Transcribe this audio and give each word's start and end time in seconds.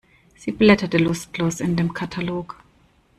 Sie 0.35 0.51
blätterte 0.51 0.97
lustlos 0.97 1.59
in 1.59 1.75
dem 1.75 1.93
Katalog. 1.93 2.57